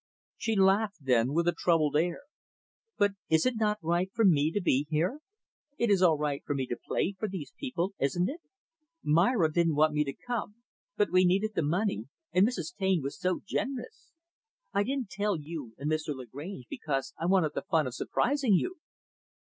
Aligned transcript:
She 0.35 0.55
laughed, 0.55 0.95
then, 1.05 1.31
with 1.31 1.47
a 1.47 1.53
troubled 1.55 1.95
air 1.95 2.21
"But 2.97 3.11
is 3.29 3.45
it 3.45 3.53
not 3.57 3.77
right 3.83 4.09
for 4.11 4.25
me 4.25 4.49
to 4.49 4.59
be 4.59 4.87
here? 4.89 5.19
It 5.77 5.91
is 5.91 6.01
all 6.01 6.17
right 6.17 6.41
for 6.43 6.55
me 6.55 6.65
to 6.65 6.75
play 6.75 7.13
for 7.19 7.27
these 7.27 7.53
people, 7.55 7.93
isn't 7.99 8.27
it? 8.27 8.41
Myra 9.03 9.53
didn't 9.53 9.75
want 9.75 9.93
me 9.93 10.03
to 10.05 10.13
come, 10.25 10.55
but 10.97 11.11
we 11.11 11.23
needed 11.23 11.51
the 11.53 11.61
money, 11.61 12.05
and 12.33 12.47
Mrs. 12.47 12.75
Taine 12.75 13.03
was 13.03 13.19
so 13.19 13.41
generous. 13.47 14.11
I 14.73 14.81
didn't 14.81 15.11
tell 15.11 15.39
you 15.39 15.75
and 15.77 15.87
Mr. 15.91 16.15
Lagrange 16.15 16.65
because 16.67 17.13
I 17.19 17.27
wanted 17.27 17.51
the 17.53 17.61
fun 17.61 17.85
of 17.85 17.93
surprising 17.93 18.55
you." 18.55 18.77